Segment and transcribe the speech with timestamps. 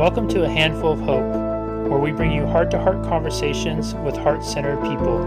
[0.00, 1.30] Welcome to A Handful of Hope,
[1.90, 5.18] where we bring you heart to heart conversations with heart centered people.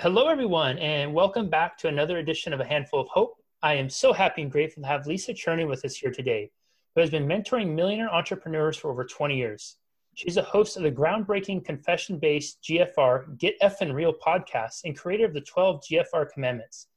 [0.00, 3.36] Hello, everyone, and welcome back to another edition of A Handful of Hope.
[3.62, 6.50] I am so happy and grateful to have Lisa Cherney with us here today,
[6.96, 9.76] who has been mentoring millionaire entrepreneurs for over 20 years.
[10.14, 15.26] She's a host of the groundbreaking confession based GFR Get Effin' Real podcast and creator
[15.26, 16.88] of the 12 GFR Commandments.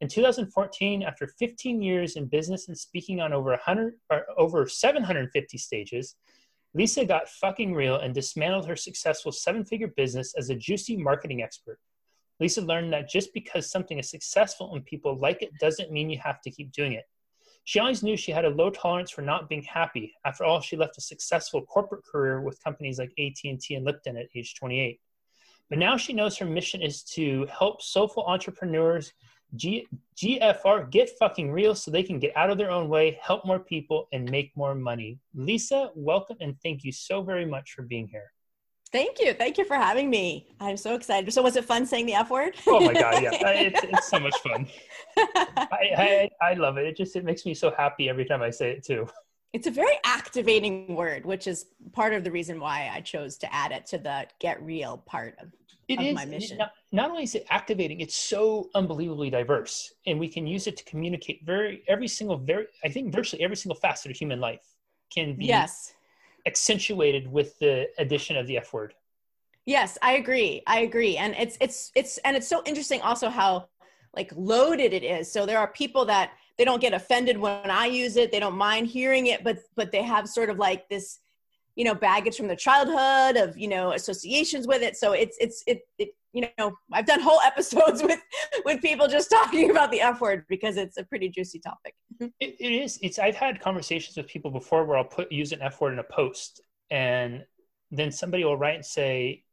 [0.00, 5.58] In 2014, after 15 years in business and speaking on over 100 or over 750
[5.58, 6.16] stages,
[6.72, 11.78] Lisa got fucking real and dismantled her successful seven-figure business as a juicy marketing expert.
[12.38, 16.18] Lisa learned that just because something is successful and people like it doesn't mean you
[16.18, 17.04] have to keep doing it.
[17.64, 20.14] She always knew she had a low tolerance for not being happy.
[20.24, 24.28] After all, she left a successful corporate career with companies like AT&T and Lipton at
[24.34, 24.98] age 28.
[25.68, 29.12] But now she knows her mission is to help soulful entrepreneurs
[29.56, 33.44] G- GFR get fucking real so they can get out of their own way, help
[33.44, 35.18] more people, and make more money.
[35.34, 38.32] Lisa, welcome and thank you so very much for being here.
[38.92, 39.34] Thank you.
[39.34, 40.48] Thank you for having me.
[40.58, 41.32] I'm so excited.
[41.32, 42.56] So, was it fun saying the F word?
[42.66, 43.22] oh my God.
[43.22, 43.30] Yeah.
[43.60, 44.66] It's, it's so much fun.
[45.16, 46.86] I, I, I love it.
[46.86, 49.08] It just, it makes me so happy every time I say it too.
[49.52, 53.52] It's a very activating word, which is part of the reason why I chose to
[53.52, 55.48] add it to the get real part of,
[55.90, 56.58] it of is, my mission.
[56.58, 60.76] Not, not only is it activating, it's so unbelievably diverse, and we can use it
[60.78, 64.66] to communicate very every single very I think virtually every single facet of human life
[65.12, 65.94] can be yes
[66.46, 68.94] accentuated with the addition of the F word.
[69.66, 70.62] Yes, I agree.
[70.66, 71.16] I agree.
[71.16, 73.68] And it's it's it's and it's so interesting also how
[74.16, 75.30] like loaded it is.
[75.30, 78.32] So there are people that they don't get offended when I use it.
[78.32, 81.18] They don't mind hearing it, but but they have sort of like this
[81.76, 84.96] you know baggage from their childhood of you know associations with it.
[84.96, 88.20] So it's it's it, it you know i've done whole episodes with
[88.64, 91.94] with people just talking about the f word because it's a pretty juicy topic.
[92.14, 92.26] Mm-hmm.
[92.40, 92.98] It, it is.
[93.02, 95.98] It's i've had conversations with people before where i'll put use an f word in
[95.98, 96.60] a post
[96.90, 97.44] and
[97.90, 99.44] then somebody will write and say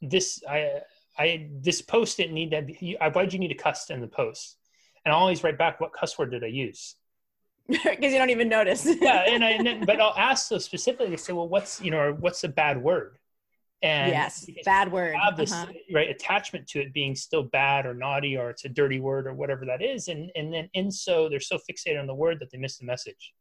[0.00, 0.80] this i
[1.18, 4.56] i this post didn't need that why'd you need a cuss in the post?
[5.04, 6.96] And i always write back what cuss word did i use
[7.68, 8.86] because you don't even notice.
[9.00, 11.16] yeah, and I and, but I'll ask so specifically.
[11.16, 13.18] Say, well, what's you know, or what's a bad word?
[13.82, 15.16] And yes, bad word.
[15.16, 15.72] Have this uh-huh.
[15.92, 19.34] right attachment to it being still bad or naughty or it's a dirty word or
[19.34, 22.50] whatever that is, and and then and so they're so fixated on the word that
[22.50, 23.34] they miss the message.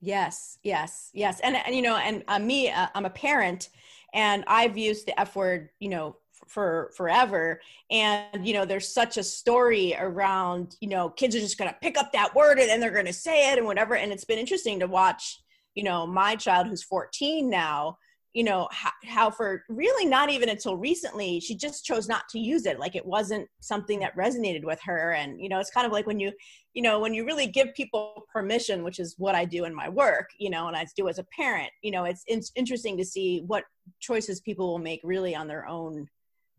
[0.00, 3.68] Yes, yes, yes, and and you know, and uh, me, uh, I'm a parent,
[4.14, 6.16] and I've used the F word, you know,
[6.46, 7.60] for forever.
[7.90, 11.76] And you know there's such a story around you know kids are just going to
[11.80, 13.96] pick up that word and then they're going to say it and whatever.
[13.96, 15.40] And it's been interesting to watch
[15.74, 17.96] you know my child who's 14 now
[18.32, 22.38] you know how, how, for really not even until recently she just chose not to
[22.38, 22.78] use it.
[22.78, 25.14] Like it wasn't something that resonated with her.
[25.14, 26.32] And you know it's kind of like when you
[26.74, 29.88] you know when you really give people permission which is what i do in my
[29.88, 33.04] work you know and i do as a parent you know it's, it's interesting to
[33.04, 33.64] see what
[34.00, 36.06] choices people will make really on their own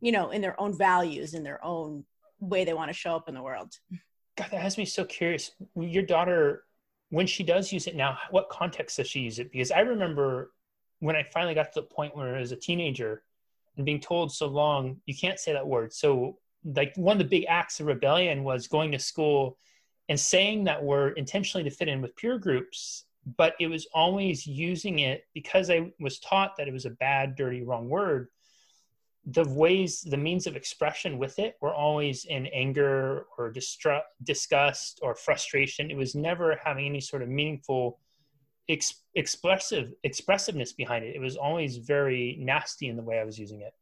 [0.02, 2.04] you know in their own values in their own
[2.40, 3.74] way they want to show up in the world.
[4.36, 5.52] God that has me so curious.
[5.76, 6.64] Your daughter
[7.10, 9.52] when she does use it now what context does she use it?
[9.52, 10.52] Because i remember
[11.00, 13.24] when i finally got to the point where as a teenager
[13.78, 15.94] and being told so long you can't say that word.
[15.94, 19.58] So like one of the big acts of rebellion was going to school
[20.10, 23.06] and saying that word intentionally to fit in with peer groups
[23.38, 27.36] but it was always using it because i was taught that it was a bad
[27.36, 28.28] dirty wrong word
[29.26, 35.00] the ways the means of expression with it were always in anger or distra- disgust
[35.04, 38.00] or frustration it was never having any sort of meaningful
[38.68, 43.38] ex- expressive expressiveness behind it it was always very nasty in the way i was
[43.38, 43.74] using it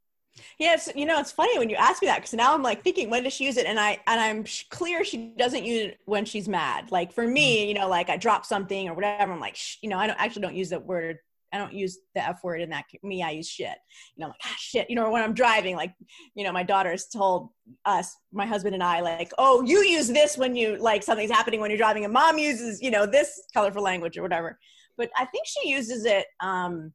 [0.58, 3.10] Yes, you know it's funny when you ask me that because now I'm like thinking
[3.10, 6.24] when does she use it, and I and I'm clear she doesn't use it when
[6.24, 6.92] she's mad.
[6.92, 7.68] Like for me, mm-hmm.
[7.70, 10.44] you know, like I drop something or whatever, I'm like, you know, I don't actually
[10.44, 11.20] don't use the word
[11.52, 13.24] I don't use the F word in that me.
[13.24, 13.78] I use shit.
[14.16, 14.90] You know, I'm like ah shit.
[14.90, 15.94] You know, when I'm driving, like,
[16.36, 17.50] you know, my daughter has told
[17.86, 21.60] us, my husband and I, like, oh, you use this when you like something's happening
[21.60, 24.60] when you're driving, and mom uses, you know, this colorful language or whatever.
[24.98, 26.25] But I think she uses it.
[26.40, 26.94] um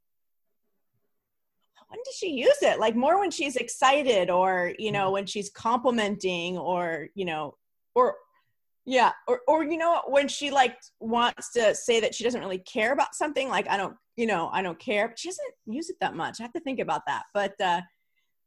[1.94, 2.80] when does she use it?
[2.80, 7.56] Like more when she's excited, or you know, when she's complimenting, or you know,
[7.94, 8.16] or
[8.86, 12.58] yeah or or you know when she like wants to say that she doesn't really
[12.58, 15.08] care about something like i don't you know, I don't care.
[15.08, 16.40] But she doesn't use it that much.
[16.40, 17.24] I have to think about that.
[17.32, 17.80] But uh,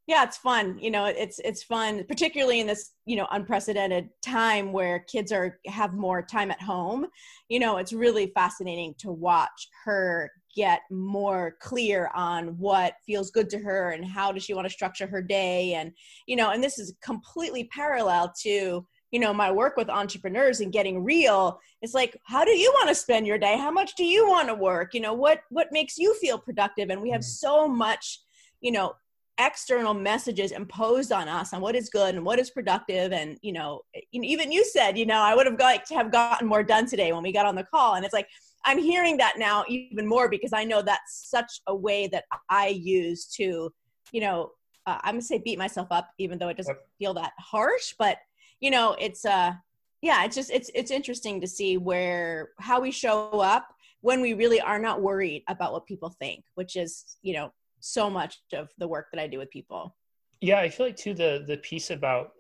[0.07, 0.78] yeah, it's fun.
[0.80, 5.60] You know, it's it's fun, particularly in this you know unprecedented time where kids are
[5.66, 7.07] have more time at home.
[7.50, 13.50] You know, it's really fascinating to watch her get more clear on what feels good
[13.50, 15.92] to her and how does she want to structure her day and
[16.25, 20.71] you know and this is completely parallel to you know my work with entrepreneurs and
[20.71, 23.57] getting real it's like how do you want to spend your day?
[23.57, 24.94] How much do you want to work?
[24.94, 26.89] You know what what makes you feel productive?
[26.89, 27.25] And we have mm.
[27.25, 28.21] so much
[28.62, 28.95] you know
[29.39, 33.12] external messages imposed on us on what is good and what is productive.
[33.12, 33.81] And you know
[34.12, 37.13] even you said you know i would have liked to have gotten more done today
[37.13, 37.95] when we got on the call.
[37.95, 38.27] And it's like
[38.65, 42.68] i'm hearing that now even more because i know that's such a way that i
[42.68, 43.71] use to
[44.12, 44.51] you know
[44.88, 48.18] uh, i'm gonna say beat myself up even though it doesn't feel that harsh but
[48.59, 49.54] you know it's uh
[50.01, 53.68] yeah it's just it's it's interesting to see where how we show up
[54.01, 58.09] when we really are not worried about what people think which is you know so
[58.09, 59.95] much of the work that i do with people.
[60.42, 62.31] Yeah i feel like too the the piece about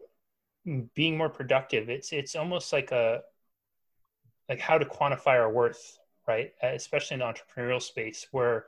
[0.95, 3.21] being more productive it's it's almost like a
[4.49, 5.97] like how to quantify our worth
[6.27, 6.51] right?
[6.61, 8.65] Especially in the entrepreneurial space where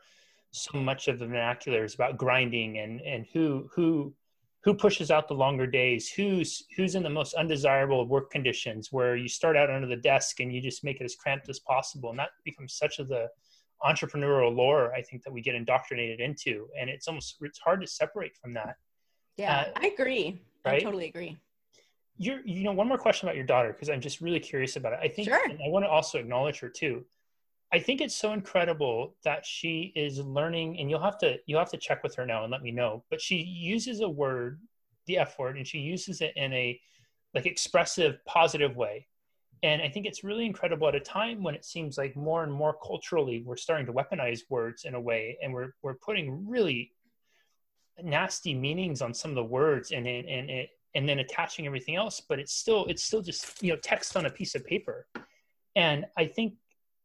[0.52, 4.14] so much of the vernacular is about grinding and and who who
[4.64, 6.10] who pushes out the longer days?
[6.10, 10.40] Who's who's in the most undesirable work conditions where you start out under the desk
[10.42, 12.10] and you just make it as cramped as possible?
[12.10, 13.28] And that becomes such of the
[13.82, 16.68] entrepreneurial lore i think that we get indoctrinated into.
[16.80, 18.76] And it's almost it's hard to separate from that.
[19.38, 20.42] Yeah uh, i agree.
[20.66, 20.76] Right?
[20.76, 21.38] i totally agree.
[22.18, 24.94] You're you know one more question about your daughter because i'm just really curious about
[24.94, 25.00] it.
[25.02, 25.40] I think sure.
[25.50, 27.06] i want to also acknowledge her too
[27.72, 31.72] I think it's so incredible that she is learning, and you'll have to you'll have
[31.72, 33.04] to check with her now and let me know.
[33.10, 34.60] But she uses a word,
[35.06, 36.80] the F word, and she uses it in a
[37.36, 39.08] like expressive, positive way.
[39.62, 42.52] And I think it's really incredible at a time when it seems like more and
[42.52, 46.94] more culturally we're starting to weaponize words in a way, and we're we're putting really
[48.02, 51.96] nasty meanings on some of the words, and and and it, and then attaching everything
[51.96, 52.20] else.
[52.20, 55.06] But it's still it's still just you know text on a piece of paper.
[55.76, 56.56] And I think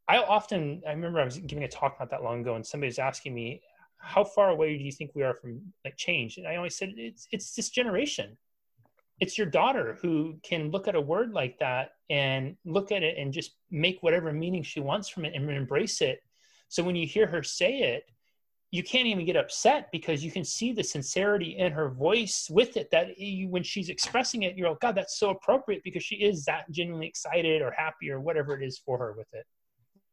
[0.09, 2.89] I often I remember I was giving a talk not that long ago, and somebody
[2.89, 3.63] was asking me,
[3.99, 6.95] "How far away do you think we are from like change?" And I always said,
[6.97, 8.37] "It's it's this generation.
[9.21, 13.17] It's your daughter who can look at a word like that and look at it
[13.17, 16.21] and just make whatever meaning she wants from it and embrace it.
[16.69, 18.05] So when you hear her say it,
[18.75, 22.77] you can't even get upset because you can see the sincerity in her voice with
[22.77, 26.17] it that you, when she's expressing it you're like god that's so appropriate because she
[26.17, 29.47] is that genuinely excited or happy or whatever it is for her with it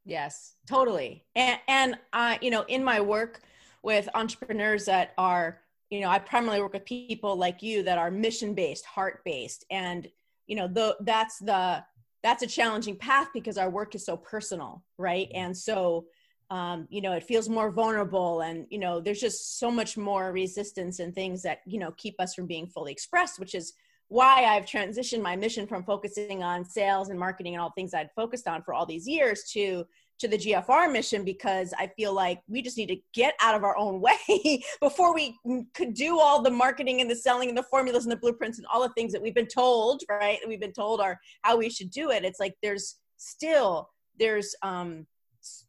[0.05, 1.23] Yes, totally.
[1.35, 3.41] And and I, you know, in my work
[3.83, 5.59] with entrepreneurs that are,
[5.89, 9.65] you know, I primarily work with people like you that are mission based, heart based,
[9.69, 10.07] and
[10.47, 11.83] you know, the that's the
[12.23, 15.29] that's a challenging path because our work is so personal, right?
[15.33, 16.05] And so,
[16.51, 20.31] um, you know, it feels more vulnerable, and you know, there's just so much more
[20.31, 23.73] resistance and things that you know keep us from being fully expressed, which is
[24.11, 28.09] why I've transitioned my mission from focusing on sales and marketing and all things I'd
[28.13, 29.85] focused on for all these years to
[30.19, 33.63] to the GFR mission because I feel like we just need to get out of
[33.63, 35.37] our own way before we
[35.73, 38.67] could do all the marketing and the selling and the formulas and the blueprints and
[38.67, 40.39] all the things that we've been told, right?
[40.45, 42.25] We've been told are how we should do it.
[42.25, 45.07] It's like there's still there's um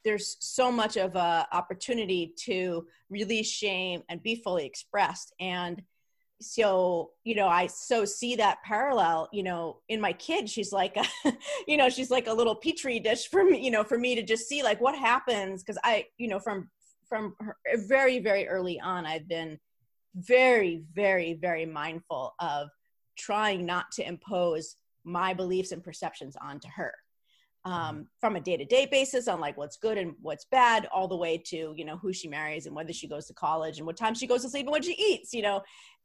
[0.05, 5.81] there's so much of a opportunity to release shame and be fully expressed and
[6.43, 10.97] so you know i so see that parallel you know in my kid she's like
[10.97, 11.33] a,
[11.69, 14.23] you know she's like a little petri dish for me you know for me to
[14.23, 16.69] just see like what happens because i you know from
[17.09, 17.57] from her,
[17.89, 19.59] very very early on i've been
[20.17, 22.69] very very very mindful of
[23.17, 26.93] trying not to impose my beliefs and perceptions onto her.
[27.65, 31.39] Um, from a day-to-day basis on like what's good and what's bad all the way
[31.47, 34.17] to you know who she marries and whether she goes to college and what time
[34.17, 35.63] she goes to sleep and what she eats you know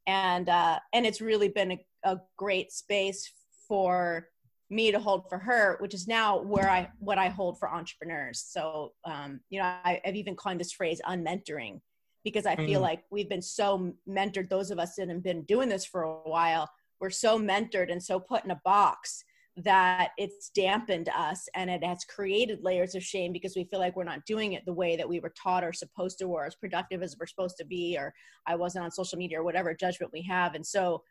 [0.08, 3.30] and uh, and it's really been a, a great space
[3.68, 4.30] for
[4.70, 8.44] me to hold for her, which is now where I what I hold for entrepreneurs.
[8.48, 11.82] So um, you know, I, have even coined this phrase unmentoring
[12.24, 12.84] because I feel mm.
[12.84, 14.50] like we've been so mentored.
[14.50, 18.02] Those of us that have been doing this for a while, we're so mentored and
[18.02, 19.24] so put in a box
[19.58, 23.96] that it's dampened us and it has created layers of shame because we feel like
[23.96, 26.56] we're not doing it the way that we were taught or supposed to or as
[26.56, 28.14] productive as we're supposed to be or
[28.46, 31.02] i wasn't on social media or whatever judgment we have and so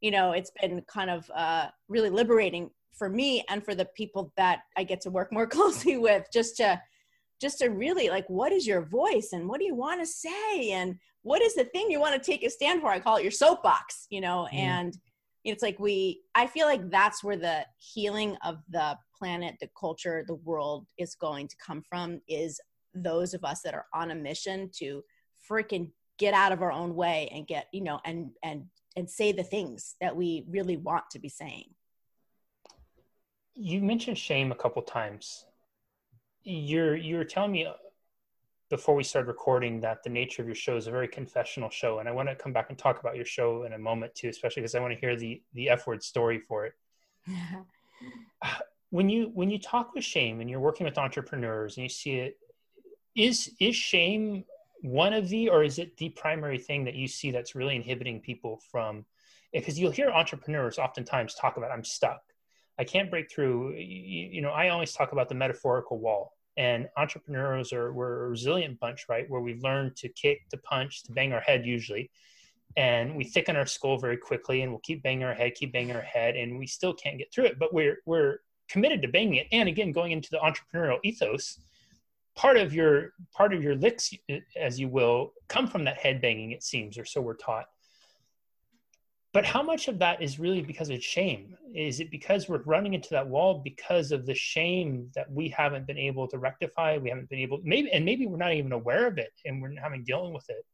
[0.00, 4.32] you know it's been kind of uh, really liberating for me and for the people
[4.38, 6.80] that i get to work more closely with just to
[7.42, 10.70] just to really like what is your voice and what do you want to say
[10.70, 13.22] and what is the thing you want to take a stand for i call it
[13.22, 14.56] your soapbox you know mm.
[14.56, 14.96] and
[15.44, 20.24] it's like we i feel like that's where the healing of the planet the culture
[20.26, 22.60] the world is going to come from is
[22.94, 25.02] those of us that are on a mission to
[25.48, 28.64] freaking get out of our own way and get you know and and
[28.96, 31.64] and say the things that we really want to be saying.
[33.54, 35.44] You mentioned shame a couple times.
[36.42, 37.66] You're you're telling me
[38.72, 41.98] before we started recording that the nature of your show is a very confessional show,
[41.98, 44.30] and I want to come back and talk about your show in a moment too,
[44.30, 46.72] especially because I want to hear the the F word story for it.
[48.88, 52.12] when you when you talk with shame and you're working with entrepreneurs and you see
[52.12, 52.38] it
[53.14, 54.42] is is shame
[54.80, 58.20] one of the or is it the primary thing that you see that's really inhibiting
[58.20, 59.04] people from
[59.52, 62.22] because you'll hear entrepreneurs oftentimes talk about i'm stuck.
[62.78, 63.74] I can't break through.
[63.74, 68.28] You, you know i always talk about the metaphorical wall and entrepreneurs are we're a
[68.28, 69.28] resilient bunch right?
[69.28, 72.10] Where we've learned to kick to punch to bang our head usually.
[72.76, 75.96] And we thicken our skull very quickly and we'll keep banging our head keep banging
[75.96, 77.58] our head and we still can't get through it.
[77.58, 79.46] But we're we're committed to banging it.
[79.52, 81.58] And again going into the entrepreneurial ethos
[82.34, 84.12] part of your part of your licks
[84.56, 87.66] as you will come from that head banging it seems or so we're taught
[89.32, 92.94] but how much of that is really because of shame is it because we're running
[92.94, 97.08] into that wall because of the shame that we haven't been able to rectify we
[97.08, 99.82] haven't been able maybe and maybe we're not even aware of it and we're not
[99.82, 100.64] having dealing with it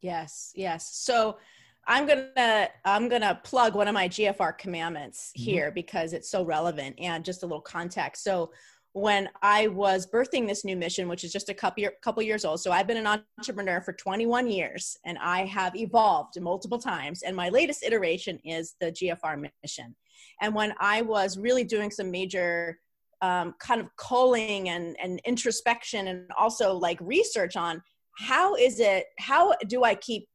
[0.00, 1.38] yes yes so
[1.86, 5.50] i'm gonna i'm gonna plug one of my gfr commandments mm-hmm.
[5.50, 5.74] here mm-hmm.
[5.74, 8.50] because it's so relevant and just a little context so
[8.92, 12.44] when I was birthing this new mission, which is just a couple, year, couple years
[12.44, 12.60] old.
[12.60, 17.22] So I've been an entrepreneur for 21 years and I have evolved multiple times.
[17.22, 19.94] And my latest iteration is the GFR mission.
[20.40, 22.78] And when I was really doing some major
[23.22, 27.82] um, kind of culling and, and introspection and also like research on
[28.18, 30.26] how is it, how do I keep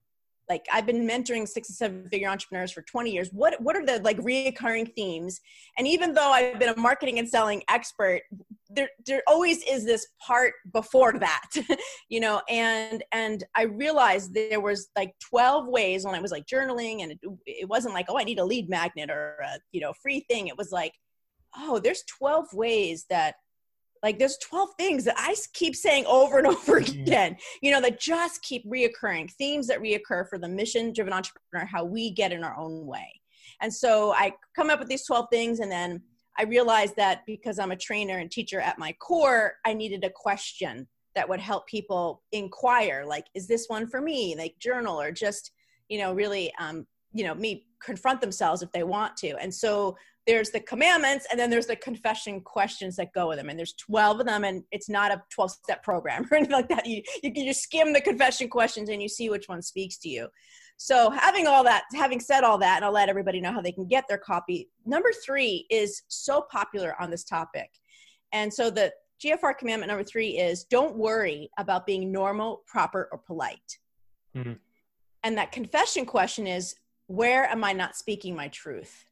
[0.49, 3.29] like I've been mentoring six and seven figure entrepreneurs for 20 years.
[3.31, 5.41] What what are the like reoccurring themes?
[5.77, 8.21] And even though I've been a marketing and selling expert,
[8.69, 11.49] there there always is this part before that,
[12.09, 12.41] you know.
[12.49, 17.11] And and I realized there was like 12 ways when I was like journaling, and
[17.11, 20.25] it, it wasn't like oh I need a lead magnet or a you know free
[20.29, 20.47] thing.
[20.47, 20.93] It was like
[21.57, 23.35] oh there's 12 ways that
[24.05, 27.01] like there's 12 things that I keep saying over and over mm-hmm.
[27.01, 31.65] again, you know, that just keep reoccurring, themes that reoccur for the mission driven entrepreneur,
[31.65, 33.19] how we get in our own way.
[33.62, 36.03] And so I come up with these 12 things and then
[36.38, 40.12] I realized that because I'm a trainer and teacher at my core, I needed a
[40.12, 45.13] question that would help people inquire like is this one for me like journal or
[45.13, 45.51] just
[45.88, 49.95] you know really um you know me confront themselves if they want to and so
[50.27, 53.50] there's the commandments and then there's the confession questions that go with them.
[53.50, 56.70] And there's 12 of them and it's not a 12 step program or anything like
[56.70, 56.86] that.
[56.86, 60.10] You, you can just skim the confession questions and you see which one speaks to
[60.10, 60.27] you.
[60.77, 63.72] So having all that having said all that and i'll let everybody know how they
[63.72, 67.70] can get their copy number three is so popular on this topic.
[68.34, 68.91] And so the
[69.24, 73.77] gfr commandment number three is don't worry about being normal proper or polite.
[74.36, 74.53] Mm-hmm.
[75.24, 76.75] and that confession question is
[77.08, 79.05] where am i not speaking my truth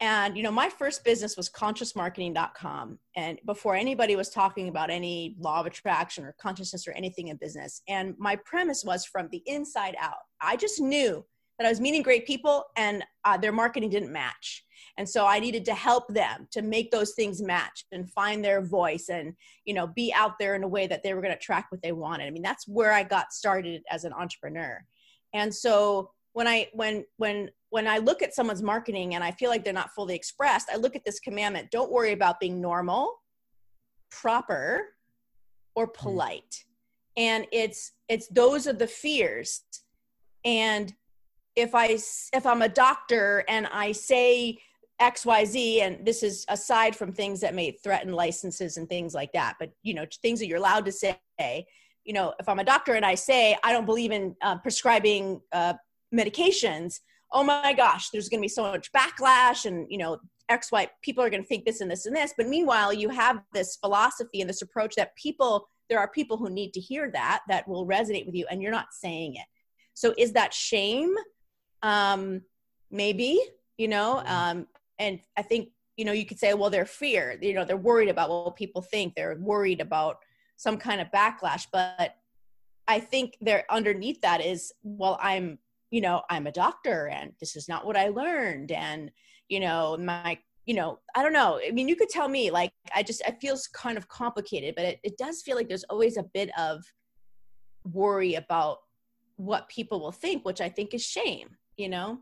[0.00, 5.36] and you know my first business was consciousmarketing.com and before anybody was talking about any
[5.38, 7.82] law of attraction or consciousness or anything in business.
[7.88, 10.18] And my premise was from the inside out.
[10.40, 11.24] I just knew
[11.58, 14.64] that i was meeting great people and uh, their marketing didn't match.
[14.98, 18.60] And so i needed to help them to make those things match and find their
[18.60, 19.34] voice and
[19.64, 21.80] you know be out there in a way that they were going to attract what
[21.82, 22.26] they wanted.
[22.26, 24.84] I mean that's where i got started as an entrepreneur.
[25.32, 29.50] And so when i when when when I look at someone's marketing and I feel
[29.50, 33.20] like they're not fully expressed, I look at this commandment don't worry about being normal,
[34.10, 34.94] proper,
[35.74, 35.92] or hmm.
[35.92, 36.64] polite.
[37.16, 39.62] And it's it's those are the fears.
[40.44, 40.92] And
[41.54, 41.98] if I
[42.32, 44.58] if I'm a doctor and I say
[45.00, 49.56] XYZ, and this is aside from things that may threaten licenses and things like that,
[49.58, 51.18] but you know, things that you're allowed to say.
[51.38, 55.40] You know, if I'm a doctor and I say I don't believe in uh, prescribing
[55.52, 55.74] uh,
[56.16, 57.00] medications,
[57.32, 60.18] oh my gosh, there's going to be so much backlash and, you know,
[60.48, 62.32] X, Y, people are going to think this and this and this.
[62.36, 66.48] But meanwhile, you have this philosophy and this approach that people, there are people who
[66.48, 69.46] need to hear that, that will resonate with you, and you're not saying it.
[69.94, 71.14] So is that shame?
[71.82, 72.42] Um,
[72.90, 73.40] maybe,
[73.76, 74.58] you know, mm-hmm.
[74.58, 74.66] um,
[74.98, 78.08] and I think, you know, you could say, well, they're fear, you know, they're worried
[78.08, 80.18] about what people think, they're worried about
[80.56, 81.66] some kind of backlash.
[81.72, 82.14] But
[82.86, 85.58] I think there underneath that is, well, I'm
[85.90, 89.10] you know i'm a doctor and this is not what i learned and
[89.48, 91.60] you know my you know i don't know.
[91.66, 94.84] I mean you could tell me like i just it feels kind of complicated but
[94.84, 96.84] it, it does feel like there's always a bit of
[97.84, 98.78] worry about
[99.36, 102.18] what people will think which i think is shame you know?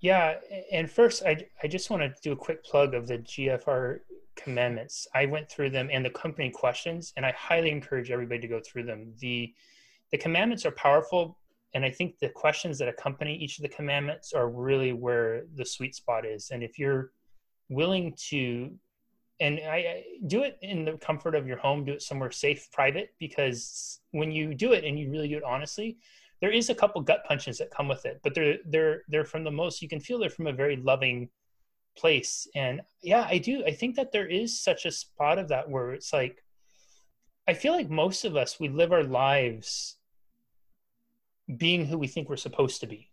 [0.00, 0.34] Yeah
[0.72, 4.00] and first i, I just want to do a quick plug of the gfr
[4.36, 5.06] commandments.
[5.14, 8.60] I went through them and the company questions and i highly encourage everybody to go
[8.60, 9.12] through them.
[9.18, 9.52] The
[10.12, 11.38] the commandments are powerful
[11.74, 15.64] and I think the questions that accompany each of the commandments are really where the
[15.64, 16.50] sweet spot is.
[16.50, 17.12] And if you're
[17.68, 18.72] willing to,
[19.38, 22.68] and I, I do it in the comfort of your home, do it somewhere safe,
[22.72, 25.98] private, because when you do it and you really do it honestly,
[26.40, 29.44] there is a couple gut punches that come with it, but they're they're they're from
[29.44, 31.28] the most you can feel they're from a very loving
[31.96, 35.68] place and yeah i do i think that there is such a spot of that
[35.68, 36.44] where it's like
[37.48, 39.96] i feel like most of us we live our lives
[41.56, 43.08] being who we think we're supposed to be.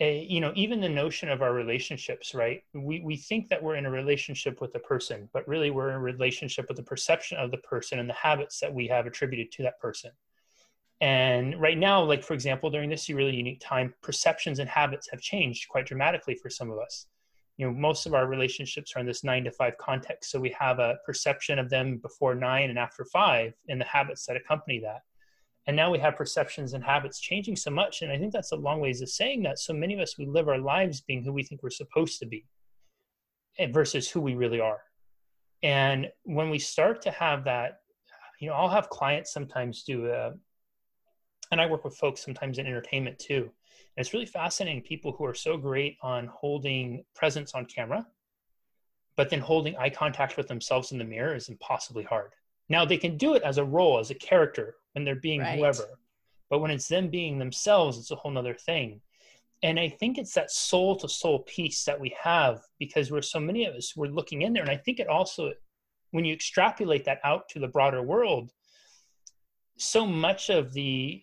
[0.00, 2.64] A, you know even the notion of our relationships right?
[2.72, 5.94] We we think that we're in a relationship with a person but really we're in
[5.94, 9.52] a relationship with the perception of the person and the habits that we have attributed
[9.52, 10.10] to that person.
[11.00, 15.20] And right now like for example during this really unique time perceptions and habits have
[15.20, 17.06] changed quite dramatically for some of us.
[17.56, 20.32] You know most of our relationships are in this nine to five context.
[20.32, 24.26] So we have a perception of them before nine and after five and the habits
[24.26, 25.02] that accompany that
[25.66, 28.56] and now we have perceptions and habits changing so much and i think that's a
[28.56, 29.58] long ways of saying that.
[29.58, 32.26] So many of us we live our lives being who we think we're supposed to
[32.26, 32.46] be
[33.70, 34.80] versus who we really are.
[35.62, 37.80] And when we start to have that
[38.40, 40.32] you know i'll have clients sometimes do a,
[41.50, 43.50] and i work with folks sometimes in entertainment too.
[43.96, 48.06] And it's really fascinating people who are so great on holding presence on camera
[49.16, 52.32] but then holding eye contact with themselves in the mirror is impossibly hard.
[52.68, 55.58] Now they can do it as a role, as a character, when they're being right.
[55.58, 55.84] whoever.
[56.50, 59.00] But when it's them being themselves, it's a whole nother thing.
[59.62, 63.40] And I think it's that soul to soul piece that we have because we're so
[63.40, 64.62] many of us, we're looking in there.
[64.62, 65.52] And I think it also,
[66.10, 68.52] when you extrapolate that out to the broader world,
[69.76, 71.20] so much of the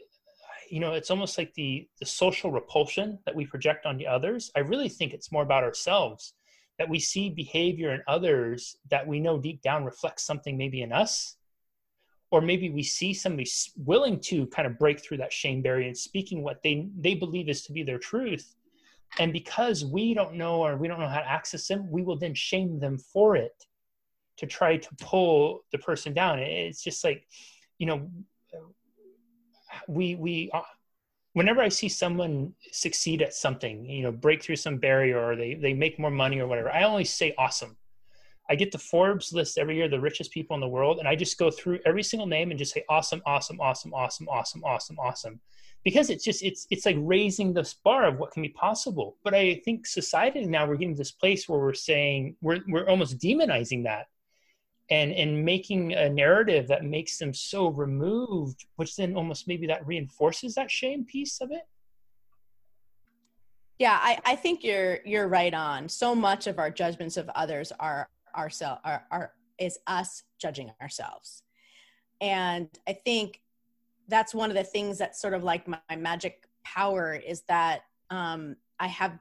[0.69, 4.51] you know it's almost like the the social repulsion that we project on the others
[4.55, 6.33] i really think it's more about ourselves
[6.79, 10.91] that we see behavior in others that we know deep down reflects something maybe in
[10.91, 11.37] us
[12.31, 13.47] or maybe we see somebody
[13.77, 17.49] willing to kind of break through that shame barrier and speaking what they they believe
[17.49, 18.55] is to be their truth
[19.19, 22.17] and because we don't know or we don't know how to access them we will
[22.17, 23.65] then shame them for it
[24.37, 27.27] to try to pull the person down it's just like
[27.77, 28.09] you know
[29.87, 30.61] we we uh,
[31.33, 35.53] whenever I see someone succeed at something, you know, break through some barrier or they,
[35.53, 37.77] they make more money or whatever, I always say awesome.
[38.51, 41.15] I get the Forbes list every year, the richest people in the world, and I
[41.15, 44.99] just go through every single name and just say awesome, awesome, awesome, awesome, awesome, awesome,
[44.99, 45.39] awesome.
[45.85, 49.15] Because it's just it's it's like raising the bar of what can be possible.
[49.23, 52.89] But I think society now we're getting to this place where we're saying we're we're
[52.89, 54.07] almost demonizing that
[54.89, 59.87] and and making a narrative that makes them so removed which then almost maybe that
[59.87, 61.67] reinforces that shame piece of it
[63.79, 67.71] yeah i i think you're you're right on so much of our judgments of others
[67.79, 71.43] are ourselves are, are is us judging ourselves
[72.19, 73.41] and i think
[74.07, 77.81] that's one of the things that's sort of like my, my magic power is that
[78.09, 79.17] um, i have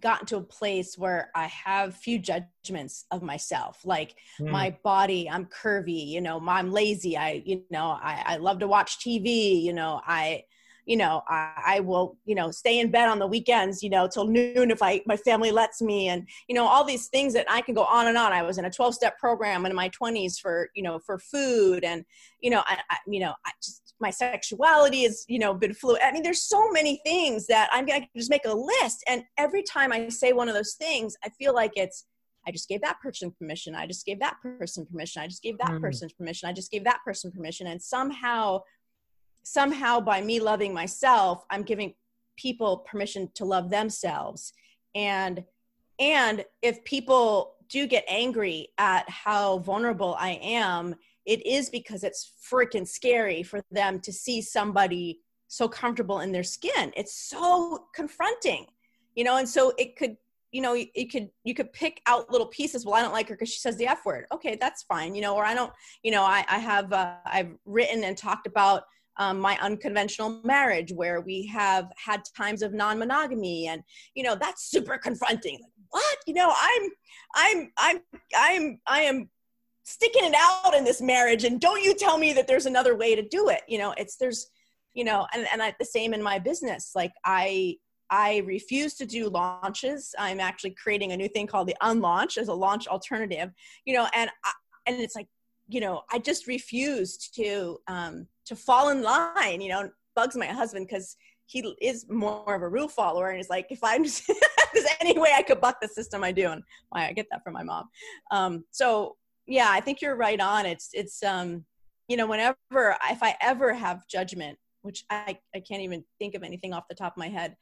[0.00, 4.50] gotten to a place where I have few judgments of myself, like mm.
[4.50, 7.16] my body, I'm curvy, you know, I'm lazy.
[7.16, 10.44] I, you know, I, I love to watch TV, you know, I,
[10.88, 14.08] you know, I, I, will, you know, stay in bed on the weekends, you know,
[14.08, 17.44] till noon if I my family lets me, and you know, all these things that
[17.48, 18.32] I can go on and on.
[18.32, 21.84] I was in a twelve step program in my twenties for, you know, for food,
[21.84, 22.06] and
[22.40, 26.00] you know, I, I you know, I just my sexuality has you know been fluid.
[26.02, 29.02] I mean there's so many things that i'm gonna just make a list.
[29.08, 32.06] And every time i say one of those things i feel like it's
[32.46, 33.74] i just gave that person permission.
[33.74, 35.22] I just gave that person permission.
[35.22, 35.80] I just gave that mm.
[35.80, 36.48] person permission.
[36.48, 37.66] I just gave that person permission.
[37.66, 38.60] And somehow
[39.52, 41.94] somehow by me loving myself i'm giving
[42.36, 44.52] people permission to love themselves
[44.94, 45.44] and
[45.98, 50.94] and if people do get angry at how vulnerable i am
[51.28, 56.42] it is because it's freaking scary for them to see somebody so comfortable in their
[56.42, 56.90] skin.
[56.96, 58.66] It's so confronting,
[59.14, 60.16] you know, and so it could,
[60.52, 62.86] you know, it could, you could pick out little pieces.
[62.86, 64.24] Well, I don't like her because she says the F word.
[64.32, 67.54] Okay, that's fine, you know, or I don't, you know, I, I have, uh, I've
[67.66, 68.84] written and talked about
[69.18, 73.82] um, my unconventional marriage where we have had times of non-monogamy and
[74.14, 75.58] you know that's super confronting.
[75.60, 76.18] Like what?
[76.26, 76.90] You know i'm
[77.34, 78.00] i'm i'm
[78.36, 79.28] i'm i am
[79.84, 83.14] sticking it out in this marriage and don't you tell me that there's another way
[83.14, 83.62] to do it.
[83.68, 84.50] You know it's there's
[84.94, 86.92] you know and, and I, the same in my business.
[86.94, 87.76] Like i
[88.10, 90.14] i refuse to do launches.
[90.18, 93.50] I'm actually creating a new thing called the unlaunch as a launch alternative
[93.84, 94.52] you know and I,
[94.86, 95.28] and it's like
[95.68, 100.46] you know i just refused to um to fall in line you know bugs my
[100.46, 104.26] husband because he is more of a rule follower and he's like if i'm just,
[104.74, 106.48] there's any way i could buck the system i do.
[106.48, 107.88] And why i get that from my mom.
[108.30, 110.66] Um so yeah i think you're right on.
[110.66, 111.64] It's it's um
[112.08, 112.56] you know whenever
[113.10, 116.94] if i ever have judgment which i i can't even think of anything off the
[116.94, 117.54] top of my head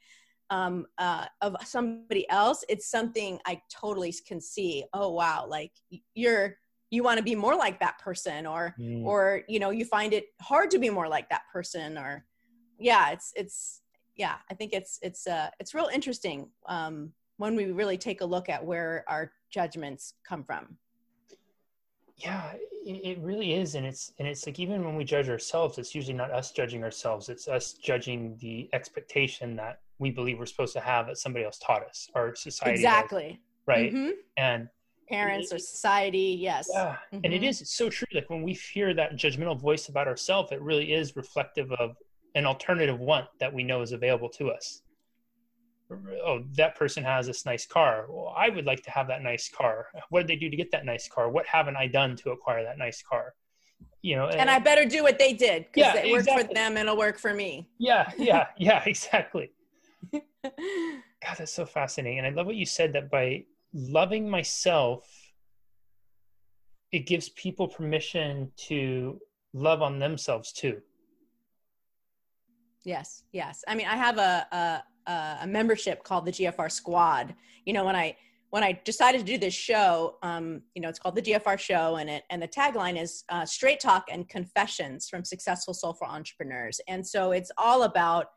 [0.49, 4.85] um uh of somebody else it's something i totally can see.
[4.93, 5.71] Oh wow like
[6.13, 6.57] you're
[6.89, 9.03] you want to be more like that person or mm.
[9.03, 12.25] or you know you find it hard to be more like that person or
[12.79, 13.81] yeah it's it's
[14.15, 18.25] yeah i think it's it's uh it's real interesting um when we really take a
[18.25, 20.77] look at where our judgments come from
[22.15, 22.53] yeah
[22.85, 26.13] it, really is and it's and it's like even when we judge ourselves it's usually
[26.13, 30.79] not us judging ourselves it's us judging the expectation that we believe we're supposed to
[30.79, 34.11] have that somebody else taught us or society exactly has, right mm-hmm.
[34.37, 34.69] and
[35.07, 36.69] parents or society yes.
[36.71, 37.19] Yeah mm-hmm.
[37.23, 37.65] and it is mm-hmm.
[37.65, 41.71] so true like when we hear that judgmental voice about ourselves it really is reflective
[41.73, 41.95] of
[42.35, 44.83] an alternative want that we know is available to us.
[46.23, 48.05] Oh that person has this nice car.
[48.09, 49.87] Well i would like to have that nice car.
[50.09, 51.29] What did they do to get that nice car?
[51.29, 53.33] What haven't i done to acquire that nice car?
[54.01, 56.47] You know and, and i better do what they did because yeah, it worked exactly.
[56.47, 57.69] for them and it'll work for me.
[57.77, 59.51] Yeah yeah yeah exactly.
[60.13, 65.03] God that's so fascinating and i love what you said that by loving myself
[66.91, 69.19] it gives people permission to
[69.53, 70.81] love on themselves too
[72.83, 77.33] yes yes i mean i have a, a a membership called the GFR Squad.
[77.65, 78.15] You know, when I
[78.49, 81.97] when I decided to do this show, um, you know, it's called the GFR Show,
[81.97, 86.79] and it and the tagline is uh, "Straight Talk and Confessions from Successful Soulful Entrepreneurs."
[86.87, 88.27] And so it's all about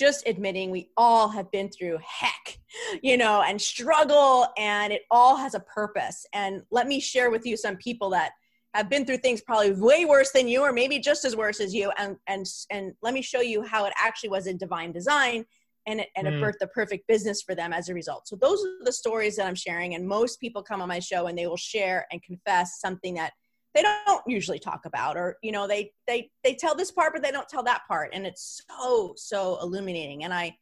[0.00, 2.58] just admitting we all have been through heck,
[3.02, 6.26] you know, and struggle, and it all has a purpose.
[6.32, 8.32] And let me share with you some people that
[8.72, 11.74] have been through things probably way worse than you, or maybe just as worse as
[11.74, 15.44] you, and and and let me show you how it actually was in divine design
[15.86, 16.40] and it, and it mm.
[16.40, 18.28] birthed the perfect business for them as a result.
[18.28, 19.94] So those are the stories that I'm sharing.
[19.94, 23.32] And most people come on my show and they will share and confess something that
[23.74, 27.22] they don't usually talk about, or you know, they they they tell this part, but
[27.22, 30.24] they don't tell that part, and it's so so illuminating.
[30.24, 30.56] And I,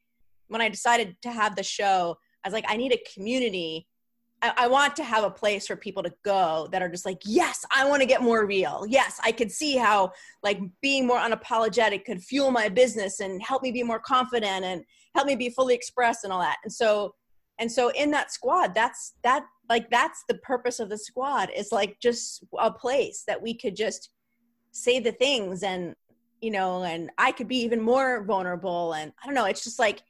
[0.48, 3.86] when I decided to have the show, I was like, I need a community.
[4.40, 7.18] I, I want to have a place for people to go that are just like,
[7.24, 8.84] yes, I want to get more real.
[8.88, 13.62] Yes, I could see how like being more unapologetic could fuel my business and help
[13.62, 17.14] me be more confident and help me be fully expressed and all that and so
[17.58, 21.72] and so in that squad that's that like that's the purpose of the squad is
[21.72, 24.10] like just a place that we could just
[24.72, 25.94] say the things and
[26.40, 29.78] you know and i could be even more vulnerable and i don't know it's just
[29.78, 30.02] like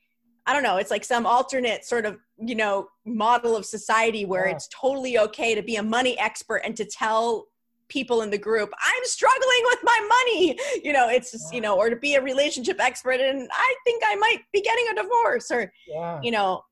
[0.46, 4.46] i don't know it's like some alternate sort of you know model of society where
[4.46, 4.54] yeah.
[4.54, 7.46] it's totally okay to be a money expert and to tell
[7.88, 11.76] people in the group i'm struggling with my money you know it's just you know
[11.76, 15.50] or to be a relationship expert and i think i might be getting a divorce
[15.50, 16.20] or yeah.
[16.22, 16.62] you know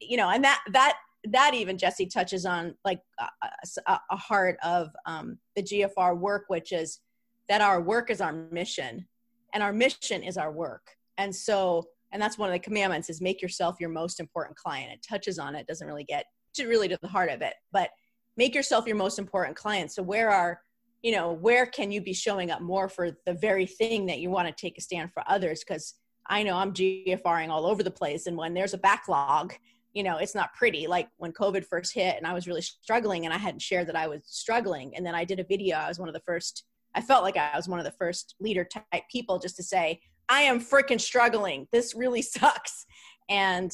[0.00, 4.90] you know and that that that even jesse touches on like a, a heart of
[5.06, 7.00] um, the gfr work which is
[7.48, 9.06] that our work is our mission
[9.54, 10.94] and our mission is our work.
[11.16, 14.92] And so and that's one of the commandments is make yourself your most important client.
[14.92, 17.90] It touches on it doesn't really get to really to the heart of it but
[18.36, 19.92] make yourself your most important client.
[19.92, 20.60] So where are
[21.02, 24.30] you know where can you be showing up more for the very thing that you
[24.30, 25.62] want to take a stand for others?
[25.66, 25.94] Because
[26.30, 29.54] i know i'm gfring all over the place and when there's a backlog
[29.92, 33.24] you know it's not pretty like when covid first hit and i was really struggling
[33.24, 34.94] and i hadn't shared that i was struggling.
[34.96, 35.76] And then i did a video.
[35.76, 38.34] I was one of the first i felt like i was one of the first
[38.40, 41.66] leader type people just to say i am freaking struggling.
[41.72, 42.86] This really sucks.
[43.28, 43.72] And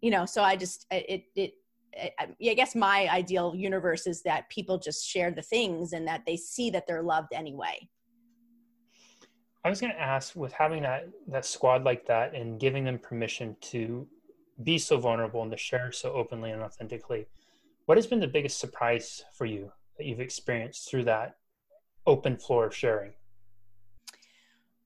[0.00, 1.52] you know so i just it it
[2.20, 6.36] I guess my ideal universe is that people just share the things and that they
[6.36, 7.88] see that they're loved anyway.
[9.64, 12.98] I was going to ask with having that that squad like that and giving them
[12.98, 14.06] permission to
[14.62, 17.26] be so vulnerable and to share so openly and authentically.
[17.86, 21.36] What has been the biggest surprise for you that you've experienced through that
[22.06, 23.12] open floor of sharing?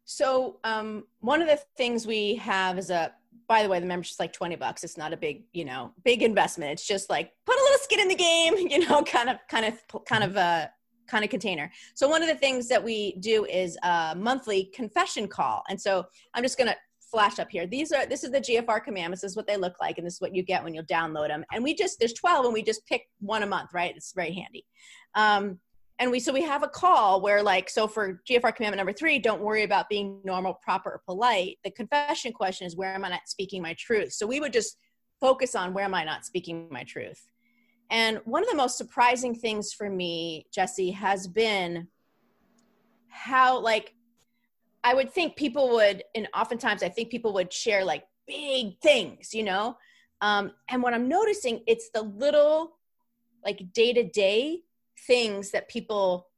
[0.05, 3.13] So, um, one of the things we have is a
[3.51, 4.85] by the way, the membership's like 20 bucks.
[4.85, 6.71] It's not a big, you know, big investment.
[6.71, 9.67] It's just like put a little skin in the game, you know, kind of, kind
[9.67, 10.71] of, kind of, a
[11.09, 11.71] kind of container.
[11.95, 15.65] So one of the things that we do is a monthly confession call.
[15.69, 16.77] And so I'm just to
[17.11, 17.67] flash up here.
[17.67, 19.23] These are, this is the GFR commandments.
[19.23, 19.99] This is what they look like.
[19.99, 21.45] And this is what you get when you download them.
[21.53, 23.95] And we just, there's 12 and we just pick one a month, right?
[23.97, 24.65] It's very handy.
[25.15, 25.59] Um,
[26.01, 29.19] and we so we have a call where like so for gfr commandment number three
[29.19, 33.09] don't worry about being normal proper or polite the confession question is where am i
[33.09, 34.79] not speaking my truth so we would just
[35.21, 37.29] focus on where am i not speaking my truth
[37.91, 41.87] and one of the most surprising things for me jesse has been
[43.09, 43.95] how like
[44.85, 49.35] i would think people would and oftentimes i think people would share like big things
[49.35, 49.77] you know
[50.23, 52.73] um, and what i'm noticing it's the little
[53.45, 54.61] like day to day
[55.07, 56.29] things that people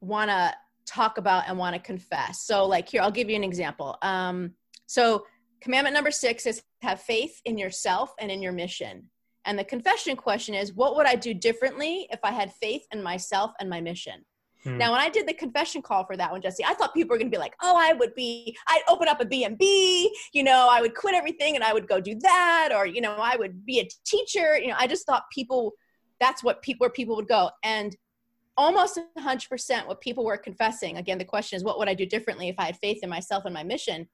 [0.00, 0.54] want to
[0.86, 2.42] talk about and want to confess.
[2.42, 3.96] So, like here, I'll give you an example.
[4.02, 4.52] Um,
[4.86, 5.26] so,
[5.60, 9.08] commandment number six is have faith in yourself and in your mission.
[9.46, 13.02] And the confession question is, what would I do differently if I had faith in
[13.02, 14.24] myself and my mission?
[14.64, 14.78] Hmm.
[14.78, 17.18] Now, when I did the confession call for that one, Jesse, I thought people were
[17.18, 20.68] going to be like, "Oh, I would be, I'd open up a B&B, you know,
[20.70, 23.64] I would quit everything and I would go do that, or you know, I would
[23.64, 25.72] be a teacher." You know, I just thought people,
[26.20, 27.96] that's what people, where people would go, and
[28.56, 30.96] almost 100% what people were confessing.
[30.96, 33.44] Again, the question is, what would I do differently if I had faith in myself
[33.44, 34.08] and my mission?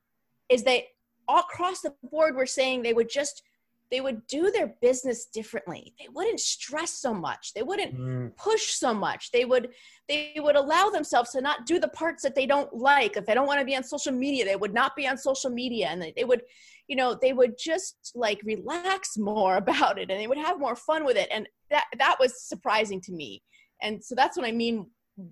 [0.48, 0.88] Is they
[1.28, 3.42] all across the board were saying they would just
[3.90, 5.94] they would do their business differently.
[5.98, 7.52] They wouldn't stress so much.
[7.54, 8.36] They wouldn't mm.
[8.36, 9.30] push so much.
[9.32, 9.70] They would
[10.08, 13.16] they would allow themselves to not do the parts that they don't like.
[13.16, 15.50] If they don't want to be on social media they would not be on social
[15.50, 15.88] media.
[15.88, 16.42] And they, they would
[16.88, 20.76] you know they would just like relax more about it and they would have more
[20.76, 21.28] fun with it.
[21.30, 23.42] And that that was surprising to me.
[23.82, 24.86] And so that's what i mean